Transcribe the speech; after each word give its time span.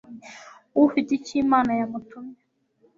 ufite 0.85 1.09
icyo 1.17 1.33
imana 1.43 1.71
yamutumye 1.79 2.37